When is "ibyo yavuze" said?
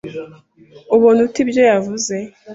1.43-2.13